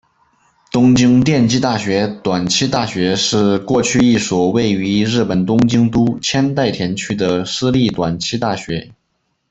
[0.71, 8.89] 东京电机大学短期大学是过去一所位于日本东京都千代田区的私立短期大学。